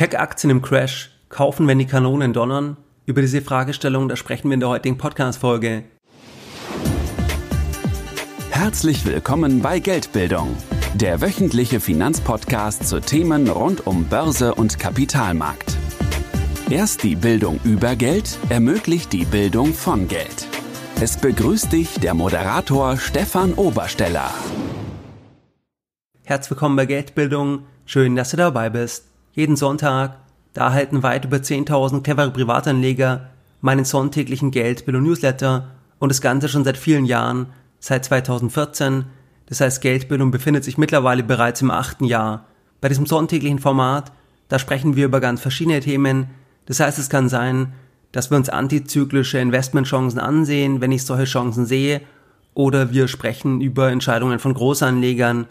[0.00, 2.78] Tech-Aktien im Crash, kaufen, wenn die Kanonen donnern?
[3.04, 5.84] Über diese Fragestellung, da sprechen wir in der heutigen Podcast-Folge.
[8.48, 10.56] Herzlich willkommen bei Geldbildung,
[10.94, 15.76] der wöchentliche Finanzpodcast zu Themen rund um Börse und Kapitalmarkt.
[16.70, 20.48] Erst die Bildung über Geld ermöglicht die Bildung von Geld.
[20.98, 24.32] Es begrüßt dich der Moderator Stefan Obersteller.
[26.24, 27.66] Herzlich willkommen bei Geldbildung.
[27.84, 29.09] Schön, dass du dabei bist.
[29.32, 30.16] Jeden Sonntag,
[30.52, 33.30] da erhalten weit über 10.000 clevere Privatanleger
[33.60, 37.46] meinen sonntäglichen Geldbildung Newsletter und das Ganze schon seit vielen Jahren,
[37.78, 39.04] seit 2014.
[39.46, 42.46] Das heißt, Geldbildung befindet sich mittlerweile bereits im achten Jahr.
[42.80, 44.10] Bei diesem sonntäglichen Format,
[44.48, 46.30] da sprechen wir über ganz verschiedene Themen.
[46.66, 47.72] Das heißt, es kann sein,
[48.12, 52.00] dass wir uns antizyklische Investmentchancen ansehen, wenn ich solche Chancen sehe,
[52.54, 55.46] oder wir sprechen über Entscheidungen von Großanlegern,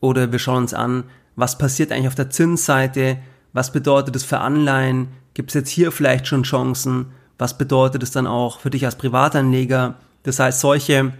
[0.00, 1.04] oder wir schauen uns an,
[1.36, 3.18] was passiert eigentlich auf der Zinsseite,
[3.52, 7.06] was bedeutet es für Anleihen, gibt es jetzt hier vielleicht schon Chancen,
[7.38, 9.96] was bedeutet es dann auch für dich als Privatanleger.
[10.22, 11.12] Das heißt, solche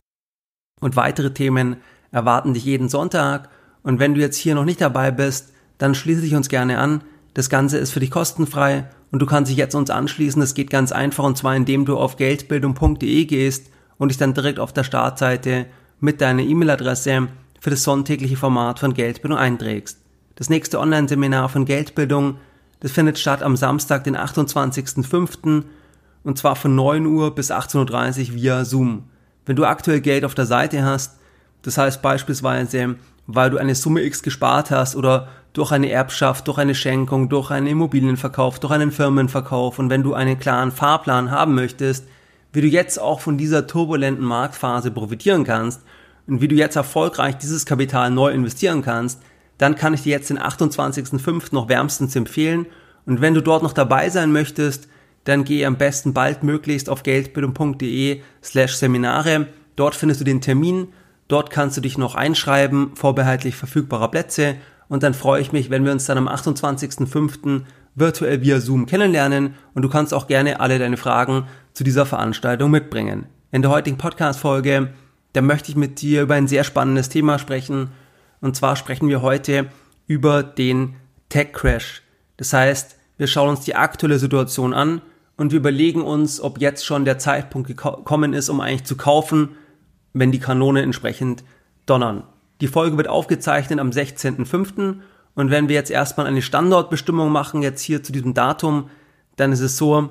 [0.81, 1.77] und weitere Themen
[2.13, 3.49] erwarten dich jeden Sonntag.
[3.83, 7.03] Und wenn du jetzt hier noch nicht dabei bist, dann schließe dich uns gerne an.
[7.35, 10.41] Das Ganze ist für dich kostenfrei und du kannst dich jetzt uns anschließen.
[10.41, 14.59] Das geht ganz einfach und zwar indem du auf geldbildung.de gehst und dich dann direkt
[14.59, 15.67] auf der Startseite
[16.01, 17.29] mit deiner E-Mail-Adresse
[17.61, 20.00] für das sonntägliche Format von Geldbildung einträgst.
[20.41, 22.39] Das nächste Online-Seminar von Geldbildung,
[22.81, 25.65] das findet statt am Samstag, den 28.05.
[26.25, 29.03] und zwar von 9 Uhr bis 18.30 Uhr via Zoom.
[29.45, 31.19] Wenn du aktuell Geld auf der Seite hast,
[31.61, 36.57] das heißt beispielsweise, weil du eine Summe X gespart hast oder durch eine Erbschaft, durch
[36.57, 41.55] eine Schenkung, durch einen Immobilienverkauf, durch einen Firmenverkauf und wenn du einen klaren Fahrplan haben
[41.55, 42.07] möchtest,
[42.55, 45.83] wie du jetzt auch von dieser turbulenten Marktphase profitieren kannst
[46.27, 49.21] und wie du jetzt erfolgreich dieses Kapital neu investieren kannst,
[49.61, 51.53] dann kann ich dir jetzt den 28.05.
[51.53, 52.65] noch wärmstens empfehlen.
[53.05, 54.89] Und wenn du dort noch dabei sein möchtest,
[55.25, 59.49] dann geh am besten baldmöglichst auf geldbildung.de slash Seminare.
[59.77, 60.89] Dort findest du den Termin.
[61.29, 64.57] Dort kannst du dich noch einschreiben, vorbehaltlich verfügbarer Plätze.
[64.89, 67.63] Und dann freue ich mich, wenn wir uns dann am 28.05.
[67.95, 69.57] virtuell via Zoom kennenlernen.
[69.75, 73.27] Und du kannst auch gerne alle deine Fragen zu dieser Veranstaltung mitbringen.
[73.53, 74.89] In der heutigen Podcast-Folge
[75.33, 77.91] da möchte ich mit dir über ein sehr spannendes Thema sprechen.
[78.41, 79.67] Und zwar sprechen wir heute
[80.07, 80.97] über den
[81.29, 82.03] Tech Crash.
[82.37, 85.03] Das heißt, wir schauen uns die aktuelle Situation an
[85.37, 89.57] und wir überlegen uns, ob jetzt schon der Zeitpunkt gekommen ist, um eigentlich zu kaufen,
[90.13, 91.45] wenn die Kanone entsprechend
[91.87, 92.25] donnern.
[92.61, 94.97] Die Folge wird aufgezeichnet am 16.05.
[95.35, 98.91] Und wenn wir jetzt erstmal eine Standortbestimmung machen, jetzt hier zu diesem Datum,
[99.37, 100.11] dann ist es so,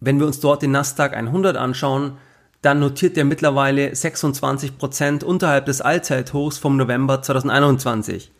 [0.00, 2.16] wenn wir uns dort den Nasdaq 100 anschauen,
[2.62, 8.30] dann notiert der mittlerweile 26% unterhalb des Allzeithochs vom November 2021.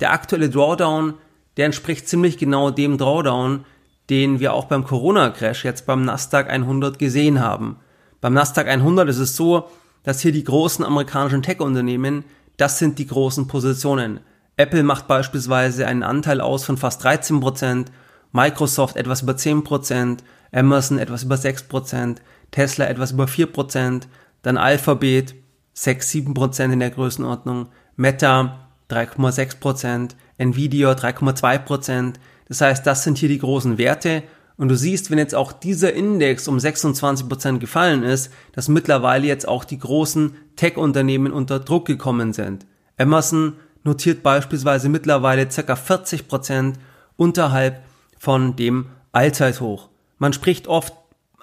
[0.00, 1.14] Der aktuelle Drawdown,
[1.56, 3.64] der entspricht ziemlich genau dem Drawdown,
[4.10, 7.76] den wir auch beim Corona-Crash jetzt beim Nasdaq 100 gesehen haben.
[8.20, 9.68] Beim Nasdaq 100 ist es so,
[10.02, 12.24] dass hier die großen amerikanischen Tech-Unternehmen,
[12.56, 14.20] das sind die großen Positionen.
[14.56, 17.86] Apple macht beispielsweise einen Anteil aus von fast 13%,
[18.32, 20.18] Microsoft etwas über 10%,
[20.52, 22.16] Amazon etwas über 6%,
[22.54, 24.02] Tesla etwas über 4%,
[24.42, 25.34] dann Alphabet
[25.72, 32.14] 6, 7% in der Größenordnung, Meta 3,6%, Nvidia 3,2%.
[32.46, 34.22] Das heißt, das sind hier die großen Werte.
[34.56, 39.48] Und du siehst, wenn jetzt auch dieser Index um 26% gefallen ist, dass mittlerweile jetzt
[39.48, 42.66] auch die großen Tech-Unternehmen unter Druck gekommen sind.
[42.96, 45.72] Amazon notiert beispielsweise mittlerweile ca.
[45.72, 46.74] 40%
[47.16, 47.82] unterhalb
[48.16, 49.88] von dem Allzeithoch.
[50.18, 50.94] Man spricht oft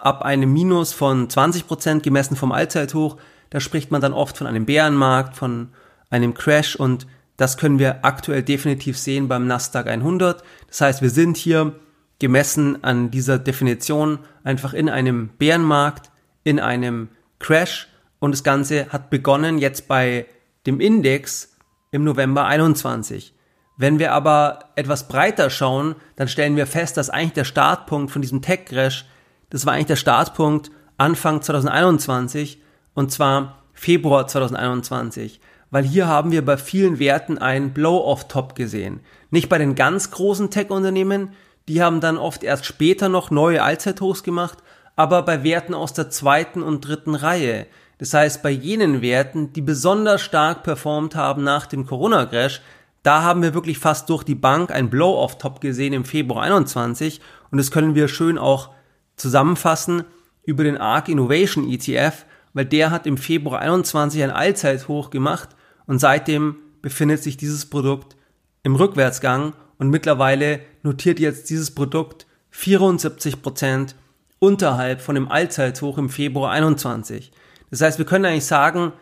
[0.06, 3.18] ab einem Minus von 20 Prozent gemessen vom Allzeithoch,
[3.50, 5.70] da spricht man dann oft von einem Bärenmarkt, von
[6.10, 7.08] einem Crash und
[7.38, 10.44] das können wir aktuell definitiv sehen beim Nasdaq 100.
[10.68, 11.74] Das heißt, wir sind hier
[12.20, 16.12] gemessen an dieser Definition einfach in einem Bärenmarkt,
[16.44, 17.88] in einem Crash
[18.20, 20.28] und das Ganze hat begonnen jetzt bei
[20.68, 21.56] dem Index
[21.92, 23.34] im November 21.
[23.78, 28.22] Wenn wir aber etwas breiter schauen, dann stellen wir fest, dass eigentlich der Startpunkt von
[28.22, 29.06] diesem Tech-Crash
[29.52, 32.62] das war eigentlich der Startpunkt Anfang 2021
[32.96, 35.40] und zwar Februar 2021,
[35.70, 39.02] weil hier haben wir bei vielen Werten einen Blow-off-Top gesehen.
[39.30, 41.34] Nicht bei den ganz großen Tech-Unternehmen,
[41.68, 44.58] die haben dann oft erst später noch neue Allzeithochs gemacht,
[44.96, 47.68] aber bei Werten aus der zweiten und dritten Reihe.
[47.98, 52.62] Das heißt, bei jenen Werten, die besonders stark performt haben nach dem Corona-Crash,
[53.04, 57.20] da haben wir wirklich fast durch die Bank ein Blow-off-Top gesehen im Februar 21
[57.52, 58.70] und das können wir schön auch
[59.16, 60.04] zusammenfassen
[60.44, 65.50] über den ARK Innovation ETF, weil der hat im Februar 21 ein Allzeithoch gemacht
[65.86, 68.16] und seitdem befindet sich dieses Produkt
[68.64, 73.96] im Rückwärtsgang und mittlerweile notiert jetzt dieses Produkt 74 Prozent
[74.40, 77.32] unterhalb von dem Allzeithoch im Februar 21.
[77.70, 78.94] Das heißt, wir können eigentlich sagen,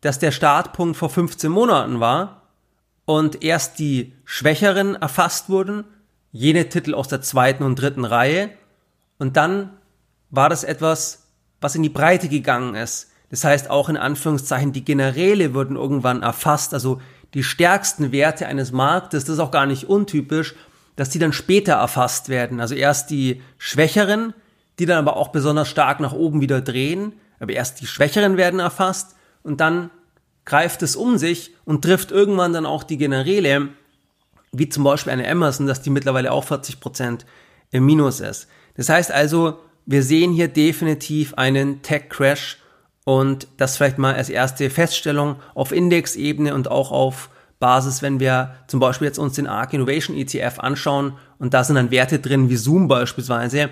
[0.00, 2.42] dass der Startpunkt vor 15 Monaten war
[3.04, 5.84] und erst die Schwächeren erfasst wurden,
[6.30, 8.50] jene Titel aus der zweiten und dritten Reihe
[9.18, 9.70] und dann
[10.30, 11.26] war das etwas,
[11.60, 13.10] was in die Breite gegangen ist.
[13.30, 17.00] Das heißt auch in Anführungszeichen, die Generäle wurden irgendwann erfasst, also
[17.34, 20.54] die stärksten Werte eines Marktes, das ist auch gar nicht untypisch,
[20.96, 22.60] dass die dann später erfasst werden.
[22.60, 24.32] Also erst die Schwächeren,
[24.78, 28.60] die dann aber auch besonders stark nach oben wieder drehen, aber erst die Schwächeren werden
[28.60, 29.90] erfasst und dann
[30.44, 33.68] greift es um sich und trifft irgendwann dann auch die Generäle,
[34.50, 37.26] wie zum Beispiel eine Emerson, dass die mittlerweile auch 40 Prozent
[37.70, 38.48] im Minus ist.
[38.78, 42.58] Das heißt also, wir sehen hier definitiv einen Tech-Crash
[43.04, 47.28] und das vielleicht mal als erste Feststellung auf Indexebene und auch auf
[47.58, 51.74] Basis, wenn wir zum Beispiel jetzt uns den ARK Innovation ETF anschauen und da sind
[51.74, 53.70] dann Werte drin wie Zoom beispielsweise.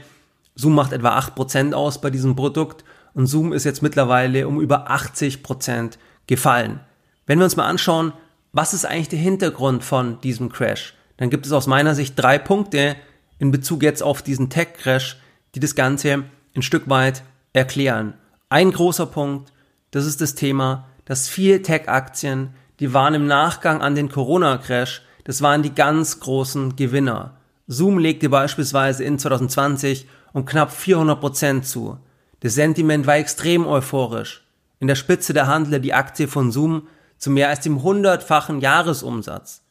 [0.56, 2.82] Zoom macht etwa 8% aus bei diesem Produkt
[3.14, 6.80] und Zoom ist jetzt mittlerweile um über 80% gefallen.
[7.26, 8.12] Wenn wir uns mal anschauen,
[8.50, 12.38] was ist eigentlich der Hintergrund von diesem Crash, dann gibt es aus meiner Sicht drei
[12.38, 12.96] Punkte
[13.38, 15.18] in Bezug jetzt auf diesen Tech-Crash,
[15.54, 16.24] die das Ganze
[16.54, 17.22] ein Stück weit
[17.52, 18.14] erklären.
[18.48, 19.52] Ein großer Punkt,
[19.90, 25.42] das ist das Thema, dass viele Tech-Aktien, die waren im Nachgang an den Corona-Crash, das
[25.42, 27.36] waren die ganz großen Gewinner.
[27.66, 31.98] Zoom legte beispielsweise in 2020 um knapp 400 Prozent zu.
[32.40, 34.44] Das Sentiment war extrem euphorisch.
[34.78, 36.86] In der Spitze der Handler die Aktie von Zoom
[37.16, 39.62] zu mehr als dem hundertfachen Jahresumsatz.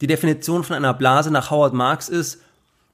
[0.00, 2.40] Die Definition von einer Blase nach Howard Marks ist,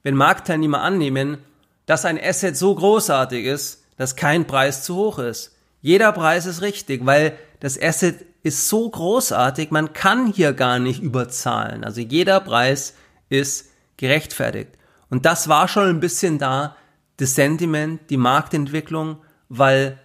[0.03, 1.37] wenn Marktteilnehmer annehmen,
[1.85, 5.55] dass ein Asset so großartig ist, dass kein Preis zu hoch ist.
[5.81, 11.01] Jeder Preis ist richtig, weil das Asset ist so großartig, man kann hier gar nicht
[11.01, 11.83] überzahlen.
[11.83, 12.95] Also jeder Preis
[13.29, 14.71] ist gerechtfertigt.
[15.09, 16.75] Und das war schon ein bisschen da,
[17.17, 19.17] das Sentiment, die Marktentwicklung,
[19.49, 19.99] weil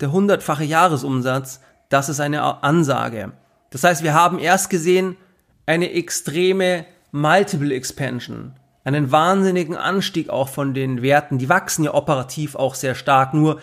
[0.00, 3.32] der hundertfache Jahresumsatz, das ist eine Ansage.
[3.70, 5.16] Das heißt, wir haben erst gesehen
[5.66, 8.54] eine extreme Multiple Expansion
[8.84, 11.38] einen wahnsinnigen Anstieg auch von den Werten.
[11.38, 13.34] Die wachsen ja operativ auch sehr stark.
[13.34, 13.60] Nur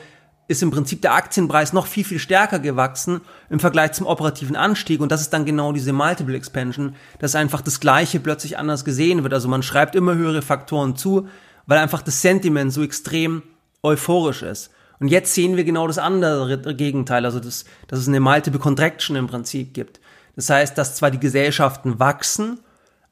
[0.47, 4.99] ist im Prinzip der Aktienpreis noch viel, viel stärker gewachsen im Vergleich zum operativen Anstieg.
[4.99, 9.23] Und das ist dann genau diese Multiple Expansion, dass einfach das Gleiche plötzlich anders gesehen
[9.23, 9.33] wird.
[9.33, 11.27] Also man schreibt immer höhere Faktoren zu,
[11.67, 13.43] weil einfach das Sentiment so extrem
[13.83, 14.71] euphorisch ist.
[14.99, 19.15] Und jetzt sehen wir genau das andere Gegenteil, also das, dass es eine Multiple Contraction
[19.15, 19.99] im Prinzip gibt.
[20.35, 22.59] Das heißt, dass zwar die Gesellschaften wachsen,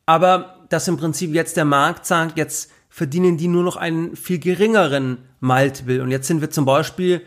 [0.06, 4.40] aber dass im Prinzip jetzt der Markt sagt, jetzt verdienen die nur noch einen viel
[4.40, 6.02] geringeren Multiple.
[6.02, 7.22] Und jetzt sind wir zum Beispiel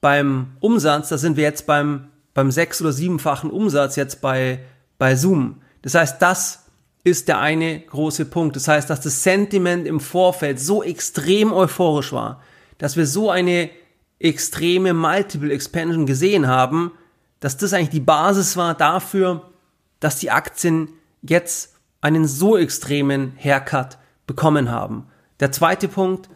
[0.00, 4.60] beim Umsatz, da sind wir jetzt beim, beim sechs- oder siebenfachen Umsatz jetzt bei,
[4.96, 5.60] bei Zoom.
[5.82, 6.66] Das heißt, das
[7.04, 8.56] ist der eine große Punkt.
[8.56, 12.42] Das heißt, dass das Sentiment im Vorfeld so extrem euphorisch war,
[12.78, 13.70] dass wir so eine
[14.18, 16.92] extreme Multiple Expansion gesehen haben,
[17.40, 19.50] dass das eigentlich die Basis war dafür,
[20.00, 20.88] dass die Aktien
[21.22, 25.06] jetzt einen so extremen Haircut bekommen haben.
[25.40, 26.28] Der zweite Punkt,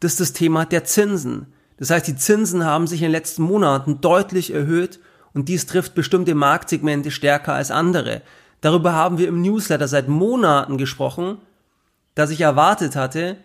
[0.00, 1.46] das ist das Thema der Zinsen.
[1.78, 5.00] Das heißt, die Zinsen haben sich in den letzten Monaten deutlich erhöht
[5.32, 8.22] und dies trifft bestimmte Marktsegmente stärker als andere.
[8.60, 11.38] Darüber haben wir im Newsletter seit Monaten gesprochen,
[12.14, 13.36] dass ich erwartet hatte,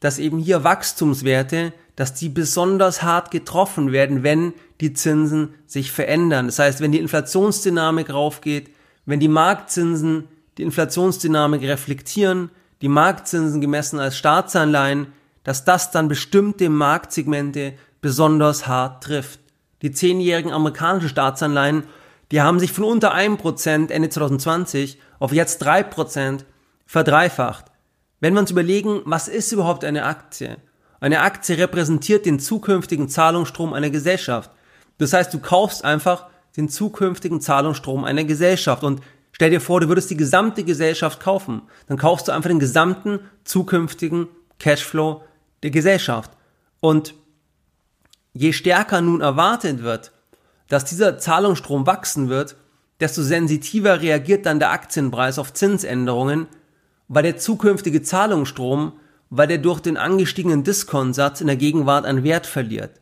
[0.00, 6.46] dass eben hier Wachstumswerte, dass die besonders hart getroffen werden, wenn die Zinsen sich verändern.
[6.46, 8.70] Das heißt, wenn die Inflationsdynamik raufgeht,
[9.04, 10.28] wenn die Marktzinsen
[10.58, 12.50] die Inflationsdynamik reflektieren,
[12.82, 15.12] die Marktzinsen gemessen als Staatsanleihen,
[15.44, 19.40] dass das dann bestimmte Marktsegmente besonders hart trifft.
[19.82, 21.84] Die zehnjährigen amerikanischen Staatsanleihen,
[22.30, 26.44] die haben sich von unter 1% Ende 2020 auf jetzt 3%
[26.86, 27.66] verdreifacht.
[28.20, 30.58] Wenn wir uns überlegen, was ist überhaupt eine Aktie?
[31.00, 34.50] Eine Aktie repräsentiert den zukünftigen Zahlungsstrom einer Gesellschaft.
[34.98, 39.00] Das heißt, du kaufst einfach den zukünftigen Zahlungsstrom einer Gesellschaft und
[39.32, 41.62] Stell dir vor, du würdest die gesamte Gesellschaft kaufen.
[41.88, 45.24] Dann kaufst du einfach den gesamten zukünftigen Cashflow
[45.62, 46.30] der Gesellschaft.
[46.80, 47.14] Und
[48.34, 50.12] je stärker nun erwartet wird,
[50.68, 52.56] dass dieser Zahlungsstrom wachsen wird,
[53.00, 56.46] desto sensitiver reagiert dann der Aktienpreis auf Zinsänderungen,
[57.08, 58.92] weil der zukünftige Zahlungsstrom,
[59.28, 63.00] weil der durch den angestiegenen Diskontsatz in der Gegenwart an Wert verliert.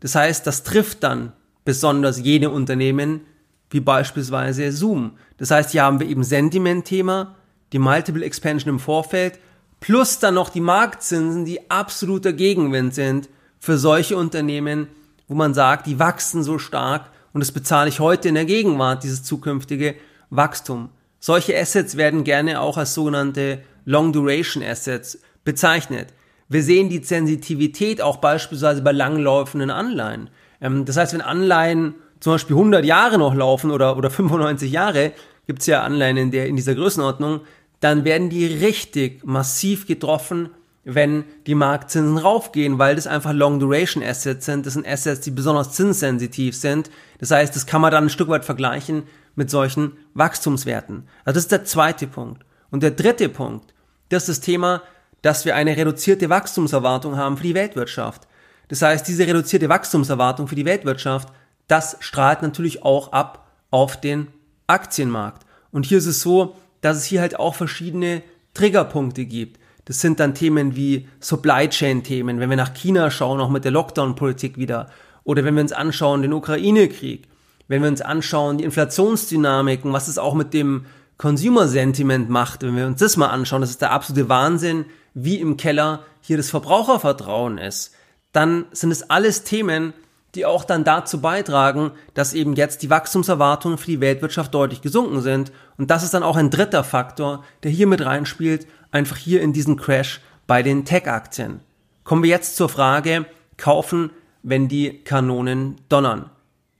[0.00, 1.32] Das heißt, das trifft dann
[1.64, 3.20] besonders jene Unternehmen,
[3.70, 5.12] wie beispielsweise Zoom.
[5.38, 7.36] Das heißt, hier haben wir eben Sentiment-Thema,
[7.72, 9.38] die Multiple Expansion im Vorfeld,
[9.78, 14.88] plus dann noch die Marktzinsen, die absoluter Gegenwind sind für solche Unternehmen,
[15.28, 19.04] wo man sagt, die wachsen so stark und das bezahle ich heute in der Gegenwart,
[19.04, 19.94] dieses zukünftige
[20.30, 20.90] Wachstum.
[21.20, 26.08] Solche Assets werden gerne auch als sogenannte Long Duration Assets bezeichnet.
[26.48, 30.30] Wir sehen die Sensitivität auch beispielsweise bei langlaufenden Anleihen.
[30.60, 35.12] Ähm, das heißt, wenn Anleihen zum Beispiel 100 Jahre noch laufen oder, oder 95 Jahre,
[35.46, 37.40] gibt es ja Anleihen in, der, in dieser Größenordnung,
[37.80, 40.50] dann werden die richtig massiv getroffen,
[40.84, 44.66] wenn die Marktzinsen raufgehen, weil das einfach Long Duration Assets sind.
[44.66, 46.90] Das sind Assets, die besonders zinssensitiv sind.
[47.18, 51.08] Das heißt, das kann man dann ein Stück weit vergleichen mit solchen Wachstumswerten.
[51.24, 52.44] Also das ist der zweite Punkt.
[52.70, 53.74] Und der dritte Punkt,
[54.08, 54.82] das ist das Thema,
[55.22, 58.26] dass wir eine reduzierte Wachstumserwartung haben für die Weltwirtschaft.
[58.68, 61.28] Das heißt, diese reduzierte Wachstumserwartung für die Weltwirtschaft,
[61.70, 64.28] das strahlt natürlich auch ab auf den
[64.66, 65.46] Aktienmarkt.
[65.70, 68.22] Und hier ist es so, dass es hier halt auch verschiedene
[68.54, 69.60] Triggerpunkte gibt.
[69.84, 73.64] Das sind dann Themen wie Supply Chain Themen, wenn wir nach China schauen, auch mit
[73.64, 74.90] der Lockdown-Politik wieder.
[75.24, 77.28] Oder wenn wir uns anschauen, den Ukraine-Krieg.
[77.68, 80.86] Wenn wir uns anschauen, die Inflationsdynamiken, was es auch mit dem
[81.18, 85.38] Consumer Sentiment macht, wenn wir uns das mal anschauen, das ist der absolute Wahnsinn, wie
[85.38, 87.94] im Keller hier das Verbrauchervertrauen ist.
[88.32, 89.92] Dann sind es alles Themen,
[90.34, 95.20] die auch dann dazu beitragen, dass eben jetzt die Wachstumserwartungen für die Weltwirtschaft deutlich gesunken
[95.20, 95.52] sind.
[95.76, 99.52] Und das ist dann auch ein dritter Faktor, der hier mit reinspielt, einfach hier in
[99.52, 101.60] diesen Crash bei den Tech-Aktien.
[102.04, 104.10] Kommen wir jetzt zur Frage, kaufen,
[104.42, 106.30] wenn die Kanonen donnern.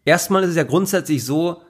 [0.05, 1.63] Erstmal ist es ja grundsätzlich so,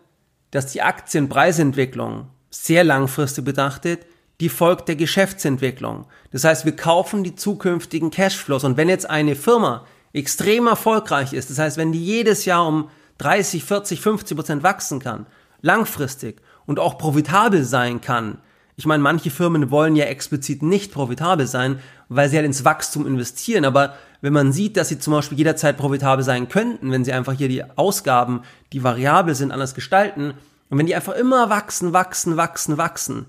[0.50, 4.06] dass die Aktienpreisentwicklung sehr langfristig betrachtet
[4.40, 6.06] die folgt der Geschäftsentwicklung.
[6.32, 8.64] Das heißt, wir kaufen die zukünftigen Cashflows.
[8.64, 12.90] Und wenn jetzt eine Firma extrem erfolgreich ist, das heißt, wenn die jedes Jahr um
[13.18, 15.26] 30, 40, 50 Prozent wachsen kann,
[15.60, 18.38] langfristig und auch profitabel sein kann,
[18.80, 23.06] ich meine, manche Firmen wollen ja explizit nicht profitabel sein, weil sie halt ins Wachstum
[23.06, 23.66] investieren.
[23.66, 27.34] Aber wenn man sieht, dass sie zum Beispiel jederzeit profitabel sein könnten, wenn sie einfach
[27.34, 28.40] hier die Ausgaben,
[28.72, 30.32] die variabel sind, anders gestalten,
[30.70, 33.26] und wenn die einfach immer wachsen, wachsen, wachsen, wachsen,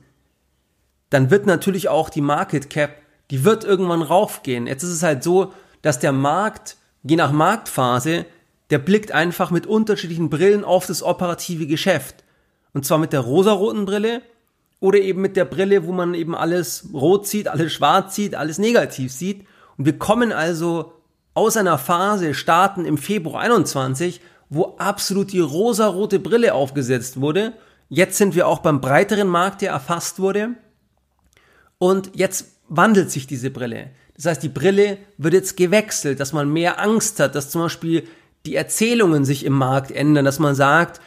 [1.09, 4.67] dann wird natürlich auch die Market Cap, die wird irgendwann raufgehen.
[4.67, 8.25] Jetzt ist es halt so, dass der Markt, je nach Marktphase,
[8.69, 12.23] der blickt einfach mit unterschiedlichen Brillen auf das operative Geschäft.
[12.73, 14.21] Und zwar mit der rosaroten Brille
[14.79, 18.57] oder eben mit der Brille, wo man eben alles rot sieht, alles schwarz sieht, alles
[18.57, 19.45] negativ sieht.
[19.77, 20.93] Und wir kommen also
[21.33, 27.53] aus einer Phase, starten im Februar 21, wo absolut die rosarote Brille aufgesetzt wurde.
[27.89, 30.55] Jetzt sind wir auch beim breiteren Markt, der erfasst wurde.
[31.77, 33.91] Und jetzt wandelt sich diese Brille.
[34.22, 38.08] Das heißt, die Brille wird jetzt gewechselt, dass man mehr Angst hat, dass zum Beispiel
[38.46, 41.01] die Erzählungen sich im Markt ändern, dass man sagt,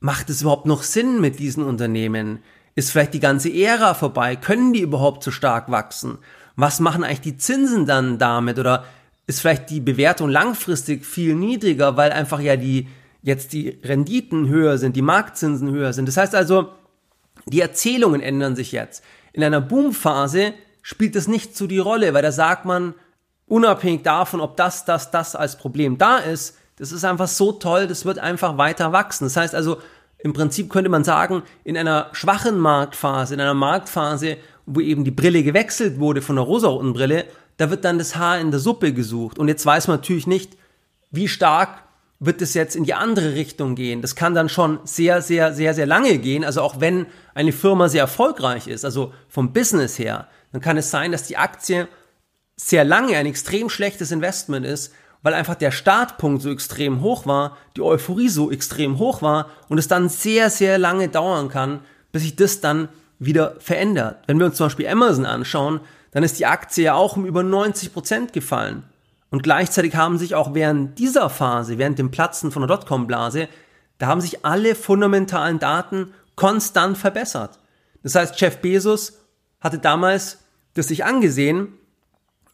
[0.00, 2.40] macht es überhaupt noch Sinn mit diesen Unternehmen?
[2.74, 4.36] Ist vielleicht die ganze Ära vorbei?
[4.36, 6.18] Können die überhaupt so stark wachsen?
[6.56, 8.58] Was machen eigentlich die Zinsen dann damit?
[8.58, 8.84] Oder
[9.26, 12.88] ist vielleicht die Bewertung langfristig viel niedriger, weil einfach ja die
[13.22, 16.06] jetzt die Renditen höher sind, die Marktzinsen höher sind.
[16.06, 16.68] Das heißt also,
[17.46, 19.02] die Erzählungen ändern sich jetzt.
[19.32, 20.52] In einer Boomphase
[20.88, 22.94] spielt das nicht so die Rolle, weil da sagt man,
[23.46, 27.86] unabhängig davon, ob das, das, das als Problem da ist, das ist einfach so toll,
[27.86, 29.26] das wird einfach weiter wachsen.
[29.26, 29.76] Das heißt also,
[30.16, 35.10] im Prinzip könnte man sagen, in einer schwachen Marktphase, in einer Marktphase, wo eben die
[35.10, 37.26] Brille gewechselt wurde von der rosaroten Brille,
[37.58, 39.38] da wird dann das Haar in der Suppe gesucht.
[39.38, 40.56] Und jetzt weiß man natürlich nicht,
[41.10, 41.82] wie stark
[42.18, 44.00] wird es jetzt in die andere Richtung gehen.
[44.00, 46.46] Das kann dann schon sehr, sehr, sehr, sehr lange gehen.
[46.46, 47.04] Also auch wenn
[47.34, 51.36] eine Firma sehr erfolgreich ist, also vom Business her, dann kann es sein, dass die
[51.36, 51.88] Aktie
[52.56, 57.56] sehr lange ein extrem schlechtes Investment ist, weil einfach der Startpunkt so extrem hoch war,
[57.76, 61.80] die Euphorie so extrem hoch war und es dann sehr, sehr lange dauern kann,
[62.12, 62.88] bis sich das dann
[63.18, 64.22] wieder verändert.
[64.26, 65.80] Wenn wir uns zum Beispiel Amazon anschauen,
[66.12, 68.84] dann ist die Aktie ja auch um über 90 Prozent gefallen.
[69.30, 73.48] Und gleichzeitig haben sich auch während dieser Phase, während dem Platzen von der Dotcom-Blase,
[73.98, 77.58] da haben sich alle fundamentalen Daten konstant verbessert.
[78.02, 79.18] Das heißt, Jeff Bezos
[79.60, 80.38] hatte damals
[80.74, 81.72] das sich angesehen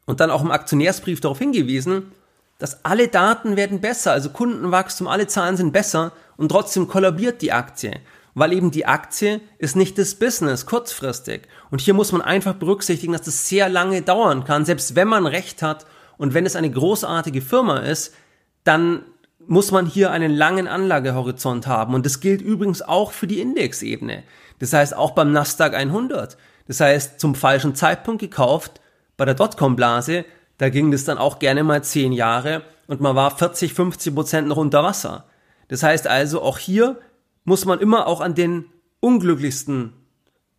[0.07, 2.13] und dann auch im Aktionärsbrief darauf hingewiesen,
[2.59, 7.53] dass alle Daten werden besser, also Kundenwachstum, alle Zahlen sind besser und trotzdem kollabiert die
[7.53, 8.01] Aktie,
[8.35, 11.43] weil eben die Aktie ist nicht das Business kurzfristig.
[11.71, 15.27] Und hier muss man einfach berücksichtigen, dass das sehr lange dauern kann, selbst wenn man
[15.27, 18.15] recht hat und wenn es eine großartige Firma ist,
[18.63, 19.05] dann
[19.47, 21.95] muss man hier einen langen Anlagehorizont haben.
[21.95, 24.23] Und das gilt übrigens auch für die Indexebene.
[24.59, 26.37] Das heißt auch beim Nasdaq 100.
[26.67, 28.81] Das heißt, zum falschen Zeitpunkt gekauft,
[29.17, 30.25] bei der Dotcom-Blase,
[30.59, 34.49] da ging das dann auch gerne mal zehn Jahre und man war 40, 50 Prozent
[34.49, 35.25] noch unter Wasser.
[35.69, 36.99] Das heißt also, auch hier
[37.45, 38.67] muss man immer auch an den
[39.01, 39.93] unglücklichsten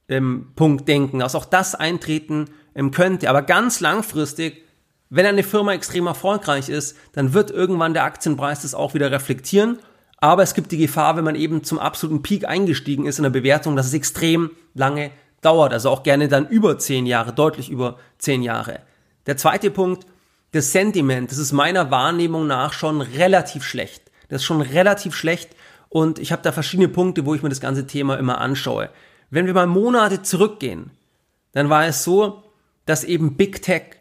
[0.08, 2.46] ähm, Punkt denken, dass auch das eintreten
[2.76, 3.30] ähm, könnte.
[3.30, 4.64] Aber ganz langfristig,
[5.10, 9.80] wenn eine Firma extrem erfolgreich ist, dann wird irgendwann der Aktienpreis das auch wieder reflektieren.
[10.18, 13.30] Aber es gibt die Gefahr, wenn man eben zum absoluten Peak eingestiegen ist in der
[13.30, 15.74] Bewertung, dass es extrem lange dauert.
[15.74, 18.80] Also auch gerne dann über zehn Jahre, deutlich über zehn Jahre.
[19.26, 20.06] Der zweite Punkt,
[20.52, 24.04] das Sentiment, das ist meiner Wahrnehmung nach schon relativ schlecht.
[24.30, 25.50] Das ist schon relativ schlecht
[25.90, 28.90] und ich habe da verschiedene Punkte, wo ich mir das ganze Thema immer anschaue.
[29.30, 30.92] Wenn wir mal Monate zurückgehen,
[31.52, 32.44] dann war es so,
[32.86, 33.98] dass eben Big Tech,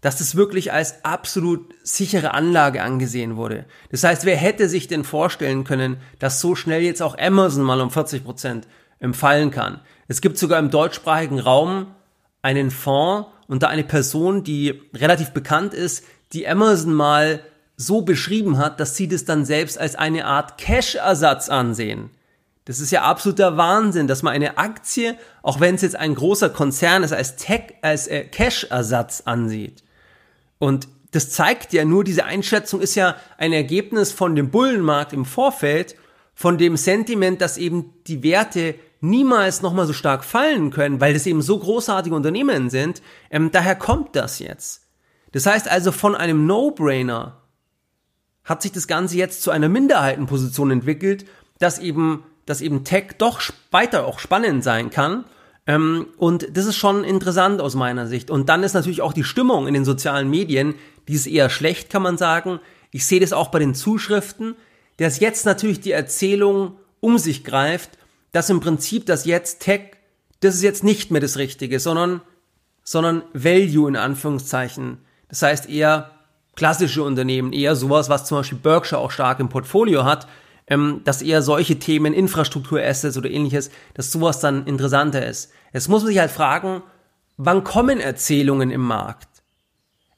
[0.00, 3.64] dass das wirklich als absolut sichere Anlage angesehen wurde.
[3.90, 7.80] Das heißt, wer hätte sich denn vorstellen können, dass so schnell jetzt auch Amazon mal
[7.80, 8.68] um 40 Prozent
[9.14, 9.80] fallen kann?
[10.08, 11.88] Es gibt sogar im deutschsprachigen Raum
[12.42, 17.40] einen Fonds und da eine Person, die relativ bekannt ist, die Amazon mal
[17.76, 22.10] so beschrieben hat, dass sie das dann selbst als eine Art Cash-Ersatz ansehen.
[22.64, 26.50] Das ist ja absoluter Wahnsinn, dass man eine Aktie, auch wenn es jetzt ein großer
[26.50, 29.84] Konzern ist, als Tech, als äh, Cash-Ersatz ansieht.
[30.58, 35.24] Und das zeigt ja nur, diese Einschätzung ist ja ein Ergebnis von dem Bullenmarkt im
[35.24, 35.94] Vorfeld,
[36.34, 38.74] von dem Sentiment, dass eben die Werte
[39.08, 43.02] niemals nochmal so stark fallen können, weil das eben so großartige Unternehmen sind.
[43.30, 44.82] Ähm, daher kommt das jetzt.
[45.32, 47.42] Das heißt also, von einem No-Brainer
[48.44, 51.26] hat sich das Ganze jetzt zu einer Minderheitenposition entwickelt,
[51.58, 55.24] dass eben dass eben Tech doch weiter auch spannend sein kann.
[55.66, 58.30] Ähm, und das ist schon interessant aus meiner Sicht.
[58.30, 60.76] Und dann ist natürlich auch die Stimmung in den sozialen Medien,
[61.08, 62.60] die ist eher schlecht, kann man sagen.
[62.92, 64.54] Ich sehe das auch bei den Zuschriften,
[64.96, 67.95] dass jetzt natürlich die Erzählung um sich greift,
[68.36, 69.92] dass im Prinzip das jetzt Tech,
[70.40, 72.20] das ist jetzt nicht mehr das Richtige, sondern,
[72.84, 74.98] sondern Value in Anführungszeichen.
[75.30, 76.10] Das heißt eher
[76.54, 80.28] klassische Unternehmen, eher sowas, was zum Beispiel Berkshire auch stark im Portfolio hat,
[80.66, 85.50] ähm, dass eher solche Themen, Infrastrukturassets oder ähnliches, dass sowas dann interessanter ist.
[85.72, 86.82] Jetzt muss man sich halt fragen,
[87.38, 89.30] wann kommen Erzählungen im Markt?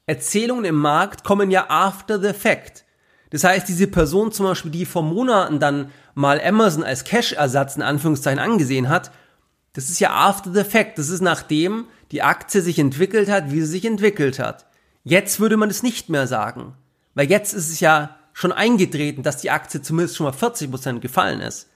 [0.06, 2.84] Erzählungen im Markt kommen ja after the fact.
[3.30, 7.82] Das heißt, diese Person zum Beispiel, die vor Monaten dann mal Amazon als Cash-Ersatz in
[7.82, 9.11] Anführungszeichen angesehen hat,
[9.75, 10.99] das ist ja after the fact.
[10.99, 14.66] Das ist nachdem die Aktie sich entwickelt hat, wie sie sich entwickelt hat.
[15.04, 16.75] Jetzt würde man es nicht mehr sagen.
[17.14, 21.40] Weil jetzt ist es ja schon eingetreten, dass die Aktie zumindest schon mal 40% gefallen
[21.40, 21.68] ist.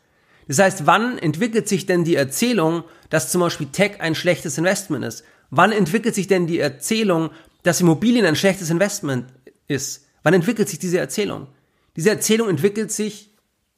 [0.48, 5.05] Das heißt, wann entwickelt sich denn die Erzählung, dass zum Beispiel Tech ein schlechtes Investment
[5.05, 5.24] ist?
[5.50, 7.31] Wann entwickelt sich denn die Erzählung,
[7.62, 9.26] dass Immobilien ein schlechtes Investment
[9.68, 10.07] ist?
[10.22, 11.48] Wann entwickelt sich diese Erzählung?
[11.96, 13.30] Diese Erzählung entwickelt sich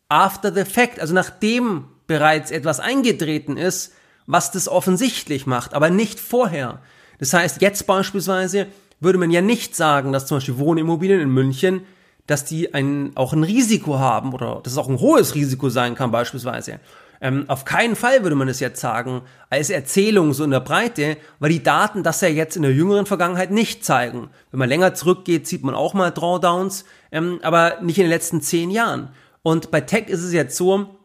[0.08, 3.92] after the fact, also nachdem bereits etwas eingetreten ist,
[4.26, 6.80] was das offensichtlich macht, aber nicht vorher.
[7.18, 8.66] Das heißt, jetzt beispielsweise
[9.00, 11.82] würde man ja nicht sagen, dass zum Beispiel Wohnimmobilien in München
[12.26, 15.94] dass die ein, auch ein Risiko haben oder dass es auch ein hohes Risiko sein
[15.94, 16.80] kann beispielsweise.
[17.24, 21.16] Ähm, auf keinen Fall würde man es jetzt sagen, als Erzählung so in der Breite,
[21.38, 24.28] weil die Daten das ja jetzt in der jüngeren Vergangenheit nicht zeigen.
[24.50, 28.42] Wenn man länger zurückgeht, sieht man auch mal Drawdowns, ähm, aber nicht in den letzten
[28.42, 29.08] zehn Jahren.
[29.42, 30.98] Und bei Tech ist es jetzt so,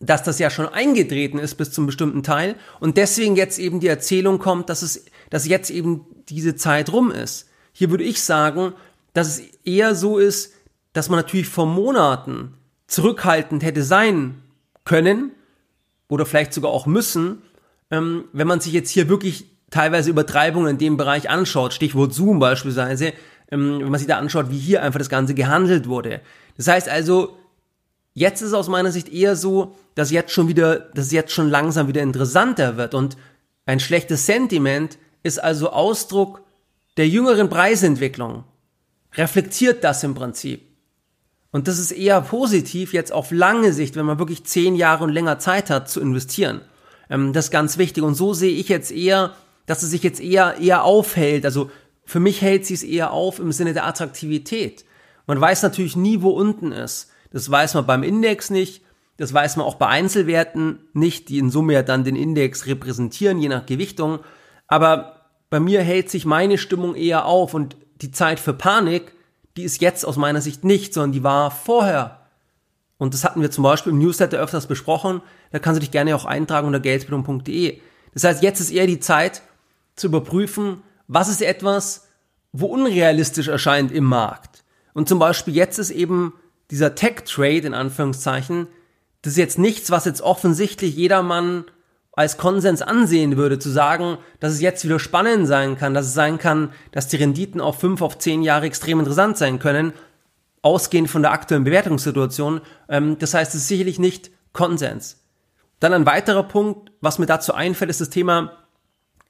[0.00, 3.86] dass das ja schon eingetreten ist bis zum bestimmten Teil und deswegen jetzt eben die
[3.86, 7.48] Erzählung kommt, dass es, dass jetzt eben diese Zeit rum ist.
[7.70, 8.72] Hier würde ich sagen,
[9.12, 10.54] dass es eher so ist,
[10.92, 12.54] dass man natürlich vor Monaten
[12.88, 14.42] zurückhaltend hätte sein
[14.84, 15.30] können
[16.12, 17.40] oder vielleicht sogar auch müssen,
[17.90, 22.38] ähm, wenn man sich jetzt hier wirklich teilweise Übertreibungen in dem Bereich anschaut, Stichwort Zoom
[22.38, 23.14] beispielsweise,
[23.50, 26.20] ähm, wenn man sich da anschaut, wie hier einfach das Ganze gehandelt wurde.
[26.58, 27.38] Das heißt also,
[28.12, 31.32] jetzt ist es aus meiner Sicht eher so, dass jetzt schon wieder, dass es jetzt
[31.32, 33.16] schon langsam wieder interessanter wird und
[33.64, 36.42] ein schlechtes Sentiment ist also Ausdruck
[36.98, 38.44] der jüngeren Preisentwicklung
[39.14, 40.71] reflektiert das im Prinzip.
[41.52, 45.10] Und das ist eher positiv jetzt auf lange Sicht, wenn man wirklich zehn Jahre und
[45.10, 46.62] länger Zeit hat zu investieren.
[47.08, 48.02] Ähm, das ist ganz wichtig.
[48.02, 49.34] Und so sehe ich jetzt eher,
[49.66, 51.44] dass es sich jetzt eher, eher aufhält.
[51.44, 51.70] Also
[52.04, 54.84] für mich hält sich es eher auf im Sinne der Attraktivität.
[55.26, 57.10] Man weiß natürlich nie, wo unten ist.
[57.30, 58.82] Das weiß man beim Index nicht.
[59.18, 63.38] Das weiß man auch bei Einzelwerten nicht, die in Summe ja dann den Index repräsentieren,
[63.38, 64.20] je nach Gewichtung.
[64.66, 69.12] Aber bei mir hält sich meine Stimmung eher auf und die Zeit für Panik,
[69.56, 72.20] die ist jetzt aus meiner Sicht nicht, sondern die war vorher.
[72.98, 75.22] Und das hatten wir zum Beispiel im Newsletter öfters besprochen.
[75.50, 77.80] Da kannst du dich gerne auch eintragen unter geldbildung.de.
[78.14, 79.42] Das heißt, jetzt ist eher die Zeit
[79.96, 82.08] zu überprüfen, was ist etwas,
[82.52, 84.64] wo unrealistisch erscheint im Markt.
[84.94, 86.34] Und zum Beispiel jetzt ist eben
[86.70, 88.68] dieser Tech-Trade in Anführungszeichen,
[89.22, 91.64] das ist jetzt nichts, was jetzt offensichtlich jedermann
[92.12, 96.14] als Konsens ansehen würde, zu sagen, dass es jetzt wieder spannend sein kann, dass es
[96.14, 99.94] sein kann, dass die Renditen auf fünf, auf zehn Jahre extrem interessant sein können,
[100.60, 102.60] ausgehend von der aktuellen Bewertungssituation.
[102.88, 105.24] Ähm, das heißt, es ist sicherlich nicht Konsens.
[105.80, 108.52] Dann ein weiterer Punkt, was mir dazu einfällt, ist das Thema,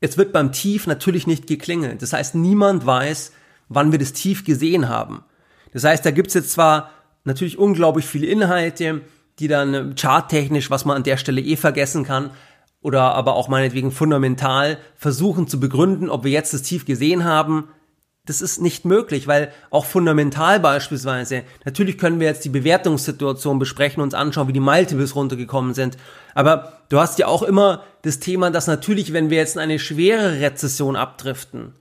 [0.01, 2.03] es wird beim Tief natürlich nicht geklingelt.
[2.03, 3.33] Das heißt, niemand weiß,
[3.69, 5.25] wann wir das Tief gesehen haben.
[5.73, 6.91] Das heißt, da gibt's jetzt zwar
[7.25, 9.03] natürlich unglaublich viele Inhalte,
[9.39, 12.31] die dann charttechnisch, was man an der Stelle eh vergessen kann,
[12.83, 17.69] oder aber auch meinetwegen fundamental versuchen zu begründen, ob wir jetzt das Tief gesehen haben.
[18.27, 24.03] Das ist nicht möglich, weil auch fundamental beispielsweise, natürlich können wir jetzt die Bewertungssituation besprechen,
[24.03, 25.97] uns anschauen, wie die Multiples runtergekommen sind.
[26.35, 29.79] Aber du hast ja auch immer das Thema, dass natürlich, wenn wir jetzt in eine
[29.79, 31.75] schwere Rezession abdriften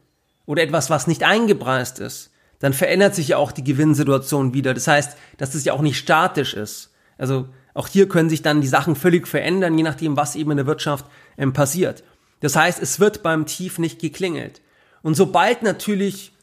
[0.45, 4.73] oder etwas, was nicht eingepreist ist, dann verändert sich ja auch die Gewinnsituation wieder.
[4.73, 6.91] Das heißt, dass es ja auch nicht statisch ist.
[7.17, 10.57] Also auch hier können sich dann die Sachen völlig verändern, je nachdem, was eben in
[10.57, 11.05] der Wirtschaft
[11.38, 12.03] ähm, passiert.
[12.41, 14.62] Das heißt, es wird beim Tief nicht geklingelt.
[15.03, 16.34] Und sobald natürlich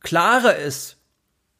[0.00, 0.96] klarer ist,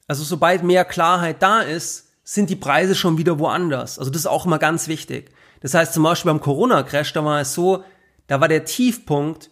[0.06, 3.98] also sobald mehr Klarheit da ist, sind die Preise schon wieder woanders.
[3.98, 5.30] Also das ist auch immer ganz wichtig.
[5.60, 7.84] Das heißt zum Beispiel beim Corona-Crash, da war es so,
[8.26, 9.50] da war der Tiefpunkt,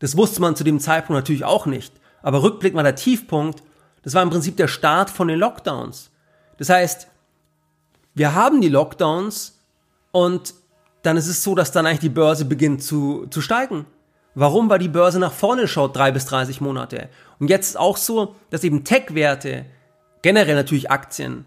[0.00, 3.62] das wusste man zu dem Zeitpunkt natürlich auch nicht, aber Rückblick war der Tiefpunkt,
[4.02, 6.10] das war im Prinzip der Start von den Lockdowns.
[6.58, 7.08] Das heißt,
[8.16, 9.60] wir haben die Lockdowns
[10.10, 10.54] und
[11.02, 13.84] dann ist es so, dass dann eigentlich die Börse beginnt zu, zu steigen.
[14.34, 14.70] Warum?
[14.70, 17.10] Weil die Börse nach vorne schaut, drei bis 30 Monate.
[17.38, 19.66] Und jetzt ist auch so, dass eben Tech-Werte,
[20.22, 21.44] generell natürlich Aktien,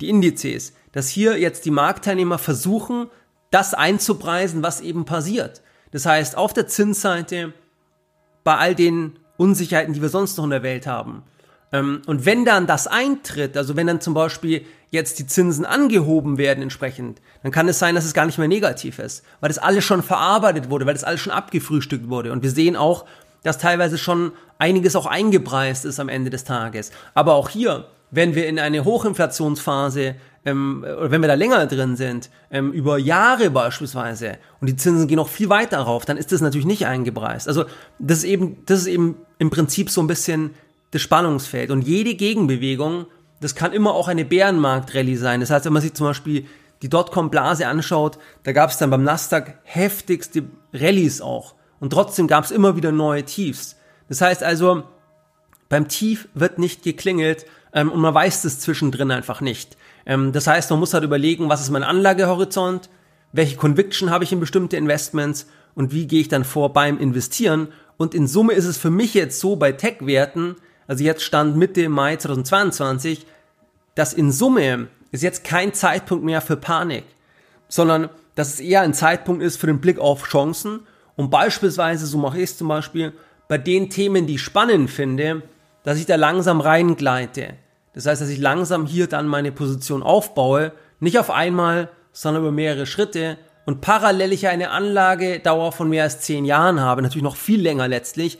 [0.00, 3.08] die Indizes, dass hier jetzt die Marktteilnehmer versuchen,
[3.50, 5.60] das einzupreisen, was eben passiert.
[5.90, 7.52] Das heißt, auf der Zinsseite,
[8.44, 11.24] bei all den Unsicherheiten, die wir sonst noch in der Welt haben.
[11.72, 16.38] Ähm, und wenn dann das eintritt, also wenn dann zum Beispiel jetzt die Zinsen angehoben
[16.38, 19.58] werden entsprechend, dann kann es sein, dass es gar nicht mehr negativ ist, weil das
[19.58, 22.30] alles schon verarbeitet wurde, weil das alles schon abgefrühstückt wurde.
[22.30, 23.06] Und wir sehen auch,
[23.42, 26.92] dass teilweise schon einiges auch eingepreist ist am Ende des Tages.
[27.14, 31.96] Aber auch hier, wenn wir in eine Hochinflationsphase ähm, oder wenn wir da länger drin
[31.96, 36.32] sind, ähm, über Jahre beispielsweise, und die Zinsen gehen noch viel weiter rauf, dann ist
[36.32, 37.48] das natürlich nicht eingepreist.
[37.48, 37.64] Also
[37.98, 40.50] das ist eben, das ist eben im Prinzip so ein bisschen
[40.92, 41.70] das Spannungsfeld.
[41.70, 43.06] Und jede Gegenbewegung
[43.42, 45.40] das kann immer auch eine Bärenmarkt-Rallye sein.
[45.40, 46.46] Das heißt, wenn man sich zum Beispiel
[46.80, 51.56] die Dotcom-Blase anschaut, da gab es dann beim Nasdaq heftigste Rallyes auch.
[51.80, 53.76] Und trotzdem gab es immer wieder neue Tiefs.
[54.08, 54.84] Das heißt also,
[55.68, 59.76] beim Tief wird nicht geklingelt ähm, und man weiß das zwischendrin einfach nicht.
[60.06, 62.90] Ähm, das heißt, man muss halt überlegen, was ist mein Anlagehorizont,
[63.32, 67.68] welche Conviction habe ich in bestimmte Investments und wie gehe ich dann vor beim Investieren.
[67.96, 70.56] Und in Summe ist es für mich jetzt so bei Tech-Werten,
[70.92, 73.24] also jetzt stand Mitte Mai 2022,
[73.94, 77.04] dass in Summe ist jetzt kein Zeitpunkt mehr für Panik,
[77.66, 80.80] sondern dass es eher ein Zeitpunkt ist für den Blick auf Chancen.
[81.16, 83.14] Und beispielsweise, so mache ich es zum Beispiel,
[83.48, 85.42] bei den Themen, die ich spannend finde,
[85.82, 87.54] dass ich da langsam reingleite.
[87.94, 92.52] Das heißt, dass ich langsam hier dann meine Position aufbaue, nicht auf einmal, sondern über
[92.52, 93.38] mehrere Schritte.
[93.64, 97.88] Und parallel ich eine Anlagedauer von mehr als zehn Jahren habe, natürlich noch viel länger
[97.88, 98.38] letztlich,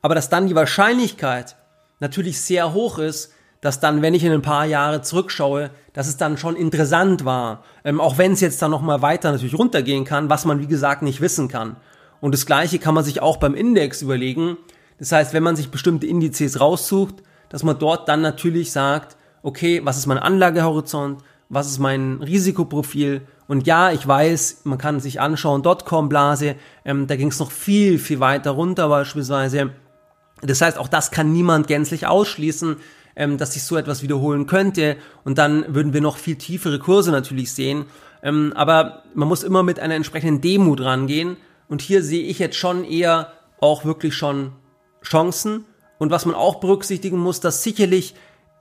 [0.00, 1.54] aber dass dann die Wahrscheinlichkeit
[2.02, 6.16] natürlich sehr hoch ist, dass dann, wenn ich in ein paar Jahre zurückschaue, dass es
[6.16, 7.62] dann schon interessant war.
[7.84, 11.02] Ähm, auch wenn es jetzt dann nochmal weiter natürlich runtergehen kann, was man wie gesagt
[11.02, 11.76] nicht wissen kann.
[12.20, 14.56] Und das gleiche kann man sich auch beim Index überlegen.
[14.98, 19.80] Das heißt, wenn man sich bestimmte Indizes raussucht, dass man dort dann natürlich sagt, okay,
[19.84, 25.20] was ist mein Anlagehorizont, was ist mein Risikoprofil und ja, ich weiß, man kann sich
[25.20, 29.70] anschauen, Dotcom-Blase, ähm, da ging es noch viel, viel weiter runter beispielsweise.
[30.42, 32.76] Das heißt, auch das kann niemand gänzlich ausschließen,
[33.16, 34.96] ähm, dass sich so etwas wiederholen könnte.
[35.24, 37.86] Und dann würden wir noch viel tiefere Kurse natürlich sehen.
[38.22, 41.36] Ähm, aber man muss immer mit einer entsprechenden Demut rangehen.
[41.68, 44.52] Und hier sehe ich jetzt schon eher auch wirklich schon
[45.02, 45.64] Chancen.
[45.98, 48.14] Und was man auch berücksichtigen muss, dass sicherlich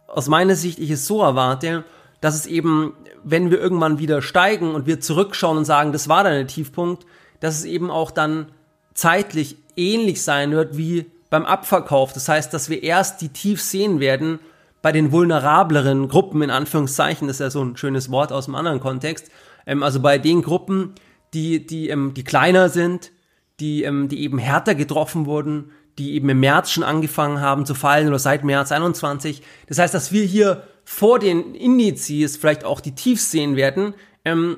[0.08, 1.84] aus meiner Sicht ich es so erwarte,
[2.20, 6.24] dass es eben, wenn wir irgendwann wieder steigen und wir zurückschauen und sagen, das war
[6.24, 7.06] dann der Tiefpunkt,
[7.40, 8.52] dass es eben auch dann
[8.94, 12.14] zeitlich ähnlich sein wird wie beim Abverkauf.
[12.14, 14.40] Das heißt, dass wir erst die Tiefs sehen werden
[14.84, 18.56] bei den vulnerableren Gruppen, in Anführungszeichen, das ist ja so ein schönes Wort aus einem
[18.56, 19.32] anderen Kontext,
[19.66, 20.94] ähm, also bei den Gruppen,
[21.34, 23.12] die, die, ähm, die kleiner sind,
[23.60, 27.76] die, ähm, die eben härter getroffen wurden, die eben im März schon angefangen haben zu
[27.76, 29.42] fallen oder seit März 21.
[29.68, 33.94] Das heißt, dass wir hier vor den Indizes vielleicht auch die Tiefs sehen werden,
[34.26, 34.58] ähm,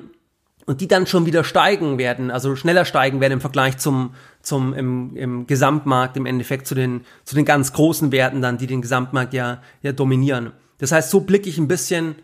[0.66, 4.74] und die dann schon wieder steigen werden, also schneller steigen werden im Vergleich zum, zum
[4.74, 8.82] im, im Gesamtmarkt, im Endeffekt zu den, zu den ganz großen Werten dann, die den
[8.82, 10.52] Gesamtmarkt ja, ja dominieren.
[10.78, 12.16] Das heißt, so blicke ich ein bisschen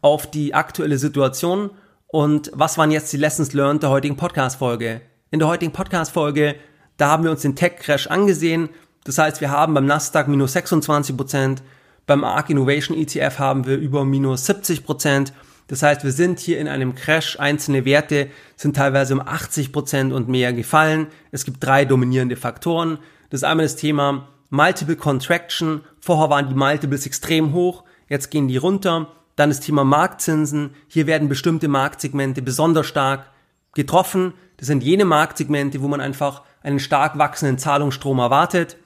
[0.00, 1.70] auf die aktuelle Situation
[2.06, 5.02] und was waren jetzt die Lessons learned der heutigen Podcast-Folge?
[5.30, 6.54] In der heutigen Podcast-Folge,
[6.96, 8.70] da haben wir uns den Tech-Crash angesehen.
[9.04, 11.62] Das heißt, wir haben beim Nasdaq minus 26 Prozent,
[12.06, 15.34] beim ARK Innovation ETF haben wir über minus 70 Prozent
[15.68, 17.38] das heißt, wir sind hier in einem Crash.
[17.38, 21.08] Einzelne Werte sind teilweise um 80 Prozent und mehr gefallen.
[21.30, 22.98] Es gibt drei dominierende Faktoren.
[23.30, 25.82] Das ist einmal das Thema Multiple Contraction.
[26.00, 27.84] Vorher waren die Multiples extrem hoch.
[28.08, 29.08] Jetzt gehen die runter.
[29.36, 30.70] Dann das Thema Marktzinsen.
[30.88, 33.30] Hier werden bestimmte Marktsegmente besonders stark
[33.74, 34.32] getroffen.
[34.56, 38.78] Das sind jene Marktsegmente, wo man einfach einen stark wachsenden Zahlungsstrom erwartet.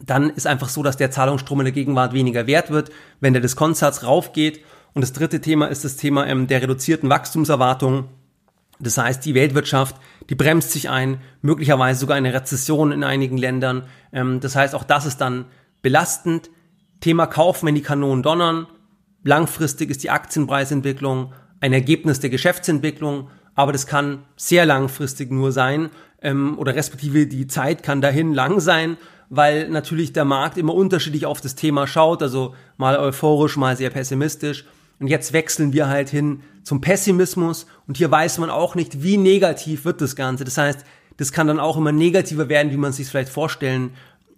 [0.00, 3.42] Dann ist einfach so, dass der Zahlungsstrom in der Gegenwart weniger wert wird, wenn der
[3.42, 4.64] Diskontsatz raufgeht.
[4.94, 8.08] Und das dritte Thema ist das Thema ähm, der reduzierten Wachstumserwartung.
[8.78, 9.96] Das heißt, die Weltwirtschaft,
[10.28, 13.84] die bremst sich ein, möglicherweise sogar eine Rezession in einigen Ländern.
[14.12, 15.46] Ähm, das heißt, auch das ist dann
[15.82, 16.50] belastend.
[17.00, 18.66] Thema Kaufen, wenn die Kanonen donnern.
[19.24, 25.90] Langfristig ist die Aktienpreisentwicklung ein Ergebnis der Geschäftsentwicklung, aber das kann sehr langfristig nur sein
[26.20, 28.96] ähm, oder respektive die Zeit kann dahin lang sein,
[29.30, 33.90] weil natürlich der Markt immer unterschiedlich auf das Thema schaut, also mal euphorisch, mal sehr
[33.90, 34.64] pessimistisch.
[35.00, 39.16] Und jetzt wechseln wir halt hin zum Pessimismus und hier weiß man auch nicht, wie
[39.16, 40.44] negativ wird das Ganze.
[40.44, 40.84] Das heißt,
[41.16, 43.90] das kann dann auch immer negativer werden, wie man sich vielleicht vorstellen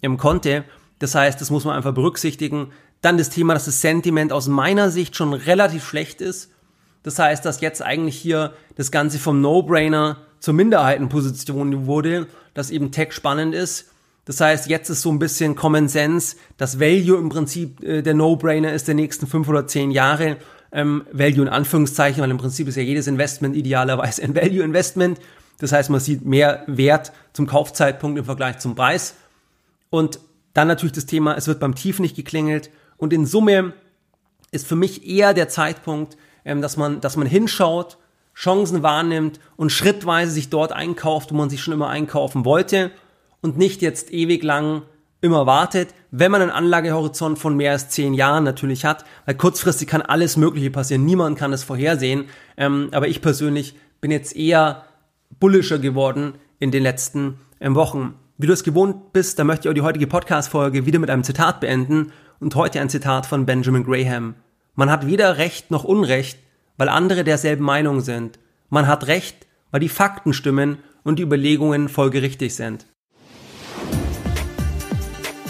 [0.02, 0.64] ähm, konnte.
[0.98, 2.72] Das heißt, das muss man einfach berücksichtigen.
[3.02, 6.50] Dann das Thema, dass das Sentiment aus meiner Sicht schon relativ schlecht ist.
[7.02, 12.90] Das heißt, dass jetzt eigentlich hier das Ganze vom No-Brainer zur Minderheitenposition wurde, dass eben
[12.90, 13.93] Tech spannend ist.
[14.24, 18.14] Das heißt, jetzt ist so ein bisschen Common Sense, dass Value im Prinzip äh, der
[18.14, 20.38] No-Brainer ist der nächsten fünf oder zehn Jahre
[20.72, 25.20] ähm, Value in Anführungszeichen, weil im Prinzip ist ja jedes Investment idealerweise ein Value-Investment.
[25.58, 29.14] Das heißt, man sieht mehr Wert zum Kaufzeitpunkt im Vergleich zum Preis.
[29.90, 30.18] Und
[30.54, 32.70] dann natürlich das Thema, es wird beim Tief nicht geklingelt.
[32.96, 33.74] Und in Summe
[34.50, 37.98] ist für mich eher der Zeitpunkt, ähm, dass man, dass man hinschaut,
[38.34, 42.90] Chancen wahrnimmt und schrittweise sich dort einkauft, wo man sich schon immer einkaufen wollte
[43.44, 44.82] und nicht jetzt ewig lang
[45.20, 49.86] immer wartet, wenn man einen Anlagehorizont von mehr als zehn Jahren natürlich hat, weil kurzfristig
[49.86, 52.24] kann alles Mögliche passieren, niemand kann es vorhersehen,
[52.56, 54.86] ähm, aber ich persönlich bin jetzt eher
[55.40, 58.14] bullischer geworden in den letzten ähm, Wochen.
[58.38, 61.22] Wie du es gewohnt bist, da möchte ich auch die heutige Podcast-Folge wieder mit einem
[61.22, 64.36] Zitat beenden und heute ein Zitat von Benjamin Graham.
[64.74, 66.38] Man hat weder Recht noch Unrecht,
[66.78, 68.38] weil andere derselben Meinung sind.
[68.70, 72.86] Man hat Recht, weil die Fakten stimmen und die Überlegungen folgerichtig sind.